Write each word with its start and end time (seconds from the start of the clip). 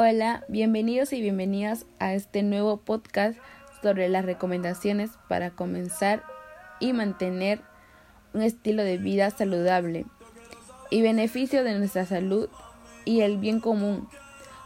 Hola, 0.00 0.44
bienvenidos 0.46 1.12
y 1.12 1.20
bienvenidas 1.20 1.84
a 1.98 2.14
este 2.14 2.44
nuevo 2.44 2.76
podcast 2.76 3.36
sobre 3.82 4.08
las 4.08 4.24
recomendaciones 4.24 5.10
para 5.26 5.50
comenzar 5.50 6.22
y 6.78 6.92
mantener 6.92 7.62
un 8.32 8.42
estilo 8.42 8.84
de 8.84 8.96
vida 8.96 9.28
saludable 9.30 10.06
y 10.90 11.02
beneficio 11.02 11.64
de 11.64 11.76
nuestra 11.76 12.06
salud 12.06 12.48
y 13.04 13.22
el 13.22 13.38
bien 13.38 13.58
común. 13.58 14.08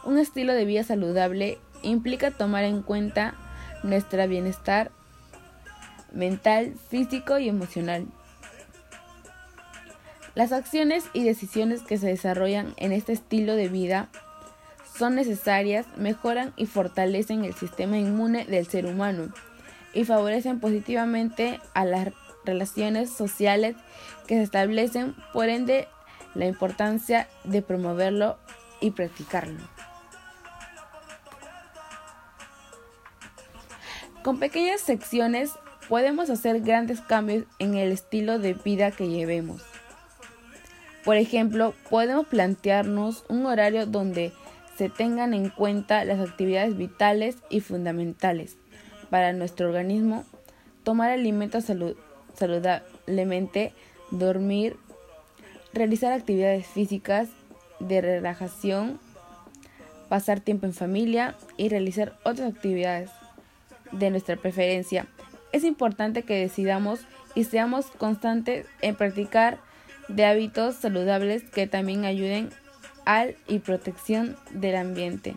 Un 0.03 0.19
estilo 0.19 0.53
de 0.53 0.65
vida 0.65 0.83
saludable 0.83 1.57
implica 1.81 2.29
tomar 2.29 2.63
en 2.63 2.83
cuenta 2.83 3.33
nuestro 3.81 4.27
bienestar 4.27 4.91
mental, 6.11 6.75
físico 6.89 7.39
y 7.39 7.49
emocional. 7.49 8.05
Las 10.35 10.51
acciones 10.51 11.05
y 11.11 11.23
decisiones 11.23 11.81
que 11.81 11.97
se 11.97 12.05
desarrollan 12.05 12.75
en 12.77 12.91
este 12.91 13.13
estilo 13.13 13.55
de 13.55 13.67
vida 13.67 14.09
son 14.97 15.15
necesarias, 15.15 15.85
mejoran 15.97 16.53
y 16.55 16.65
fortalecen 16.65 17.45
el 17.45 17.53
sistema 17.53 17.97
inmune 17.97 18.45
del 18.45 18.67
ser 18.67 18.85
humano 18.85 19.33
y 19.93 20.05
favorecen 20.05 20.59
positivamente 20.59 21.59
a 21.73 21.85
las 21.85 22.09
relaciones 22.45 23.09
sociales 23.11 23.75
que 24.27 24.35
se 24.35 24.43
establecen, 24.43 25.15
por 25.33 25.49
ende 25.49 25.87
la 26.35 26.45
importancia 26.45 27.27
de 27.43 27.61
promoverlo 27.61 28.37
y 28.81 28.91
practicarlo. 28.91 29.61
Con 34.23 34.39
pequeñas 34.39 34.81
secciones 34.81 35.51
podemos 35.89 36.29
hacer 36.29 36.61
grandes 36.61 37.01
cambios 37.01 37.45
en 37.59 37.75
el 37.75 37.91
estilo 37.91 38.39
de 38.39 38.53
vida 38.53 38.91
que 38.91 39.09
llevemos. 39.09 39.61
Por 41.03 41.17
ejemplo, 41.17 41.73
podemos 41.89 42.25
plantearnos 42.27 43.25
un 43.27 43.45
horario 43.45 43.85
donde 43.85 44.31
se 44.77 44.89
tengan 44.89 45.33
en 45.33 45.49
cuenta 45.49 46.05
las 46.05 46.19
actividades 46.19 46.77
vitales 46.77 47.37
y 47.49 47.59
fundamentales 47.59 48.57
para 49.09 49.33
nuestro 49.33 49.67
organismo, 49.67 50.25
tomar 50.83 51.11
alimentos 51.11 51.65
saludablemente, 52.35 53.73
dormir, 54.11 54.77
realizar 55.73 56.11
actividades 56.11 56.65
físicas 56.65 57.29
de 57.79 58.01
relajación, 58.01 58.99
pasar 60.09 60.39
tiempo 60.39 60.65
en 60.65 60.73
familia 60.73 61.35
y 61.57 61.69
realizar 61.69 62.17
otras 62.23 62.53
actividades 62.53 63.09
de 63.91 64.09
nuestra 64.09 64.35
preferencia. 64.35 65.07
Es 65.51 65.63
importante 65.63 66.23
que 66.23 66.39
decidamos 66.39 67.01
y 67.35 67.43
seamos 67.43 67.87
constantes 67.87 68.65
en 68.81 68.95
practicar 68.95 69.59
de 70.07 70.25
hábitos 70.25 70.75
saludables 70.75 71.43
que 71.43 71.67
también 71.67 72.05
ayuden 72.05 72.49
al 73.05 73.35
y 73.47 73.59
protección 73.59 74.37
del 74.51 74.75
ambiente. 74.75 75.35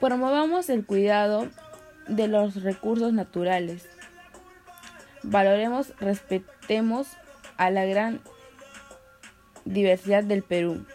Promovamos 0.00 0.70
el 0.70 0.84
cuidado 0.86 1.48
de 2.06 2.28
los 2.28 2.62
recursos 2.62 3.12
naturales. 3.12 3.88
Valoremos, 5.22 5.92
respetemos 5.98 7.08
a 7.56 7.70
la 7.70 7.84
gran 7.84 8.20
diversidad 9.64 10.24
del 10.24 10.42
Perú. 10.42 10.86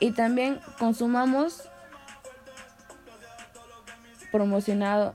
Y 0.00 0.12
también 0.12 0.60
consumamos 0.78 1.68
promocionado, 4.32 5.14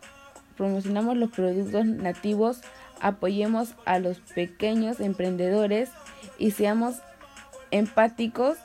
promocionamos 0.58 1.18
los 1.18 1.32
productos 1.32 1.86
nativos, 1.86 2.62
apoyemos 3.02 3.76
a 3.86 4.00
los 4.00 4.20
pequeños 4.20 5.00
emprendedores 5.00 5.90
y 6.38 6.52
seamos 6.52 6.98
empáticos. 7.72 8.58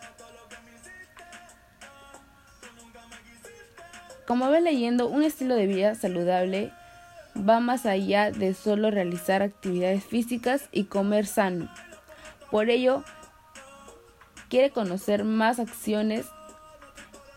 Como 4.27 4.51
ven 4.51 4.65
leyendo, 4.65 5.09
un 5.09 5.23
estilo 5.23 5.55
de 5.57 5.67
vida 5.67 5.95
saludable 5.95 6.73
va 7.37 7.61
más 7.61 7.87
allá 7.87 8.31
de 8.31 8.55
solo 8.55 8.91
realizar 8.91 9.42
actividades 9.42 10.05
físicas 10.05 10.69
y 10.73 10.85
comer 10.85 11.27
sano. 11.27 11.69
Por 12.51 12.70
ello, 12.70 13.05
quiere 14.48 14.70
conocer 14.70 15.24
más 15.24 15.58
acciones 15.58 16.27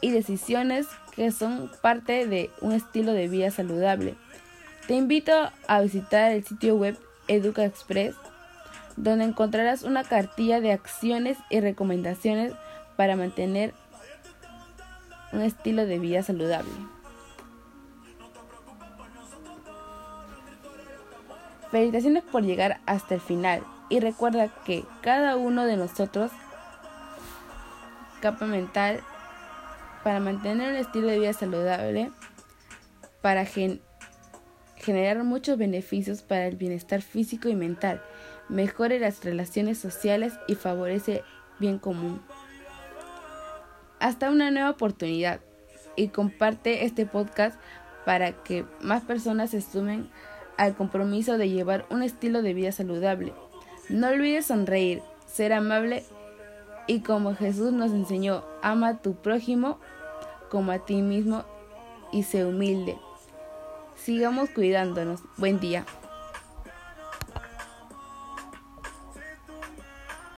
y 0.02 0.12
decisiones 0.12 0.88
que 1.16 1.32
son 1.32 1.72
parte 1.82 2.28
de 2.28 2.50
un 2.62 2.74
estilo 2.74 3.14
de 3.14 3.28
vida 3.28 3.52
saludable. 3.52 4.16
Te 4.88 4.96
invito 4.96 5.32
a 5.68 5.82
visitar 5.82 6.32
el 6.32 6.44
sitio 6.44 6.76
web 6.76 6.98
Educa 7.28 7.64
Express 7.64 8.16
donde 8.96 9.26
encontrarás 9.26 9.84
una 9.84 10.04
cartilla 10.04 10.60
de 10.62 10.72
acciones 10.72 11.38
y 11.50 11.60
recomendaciones 11.60 12.54
para 12.96 13.16
mantener 13.16 13.74
un 15.32 15.42
estilo 15.42 15.86
de 15.86 16.00
vida 16.00 16.22
saludable. 16.24 16.72
Felicitaciones 21.72 22.24
por 22.24 22.44
llegar 22.44 22.82
hasta 22.86 23.16
el 23.16 23.22
final 23.22 23.64
y 23.90 24.00
recuerda 24.00 24.48
que 24.64 24.86
cada 25.02 25.36
uno 25.38 25.66
de 25.66 25.76
nosotros 25.76 26.32
capa 28.22 28.46
mental 28.46 29.02
para 30.04 30.20
mantener 30.20 30.72
un 30.72 30.78
estilo 30.78 31.08
de 31.08 31.20
vida 31.20 31.34
saludable, 31.34 32.12
para 33.22 33.46
generar 34.76 35.24
muchos 35.24 35.58
beneficios 35.58 36.22
para 36.22 36.46
el 36.46 36.58
bienestar 36.58 37.02
físico 37.02 37.50
y 37.50 37.56
mental 37.56 38.04
mejore 38.50 39.00
las 39.00 39.24
relaciones 39.24 39.78
sociales 39.78 40.34
y 40.48 40.56
favorece 40.56 41.24
bien 41.60 41.80
común. 41.80 42.22
Hasta 44.00 44.30
una 44.30 44.52
nueva 44.52 44.72
oportunidad 44.72 45.42
y 45.96 46.10
comparte 46.10 46.86
este 46.86 47.06
podcast 47.06 47.60
para 48.06 48.32
que 48.44 48.66
más 48.82 49.04
personas 49.04 49.52
se 49.52 49.62
sumen 49.62 50.10
al 50.58 50.76
compromiso 50.76 51.38
de 51.38 51.50
llevar 51.50 51.86
un 51.90 52.04
estilo 52.04 52.42
de 52.42 52.54
vida 52.54 52.72
saludable. 52.72 53.34
No 53.90 54.10
olvides 54.10 54.48
sonreír, 54.48 55.02
ser 55.26 55.54
amable 55.54 56.04
y 56.88 57.00
como 57.02 57.36
Jesús 57.36 57.72
nos 57.72 57.92
enseñó, 57.92 58.44
ama 58.62 58.90
a 58.90 58.98
tu 58.98 59.16
prójimo 59.16 59.80
como 60.50 60.72
a 60.72 60.80
ti 60.80 61.02
mismo 61.02 61.46
y 62.12 62.24
sé 62.24 62.46
humilde. 62.46 62.98
Sigamos 63.96 64.50
cuidándonos. 64.50 65.22
Buen 65.38 65.60
día. 65.60 65.86